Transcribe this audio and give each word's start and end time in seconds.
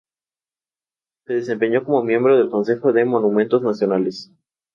Se 1.27 1.33
desempeñó 1.35 1.83
como 1.83 2.03
miembro 2.03 2.35
del 2.35 2.49
Consejo 2.49 2.91
de 2.91 3.05
Monumentos 3.05 3.61
Nacionales. 3.61 4.31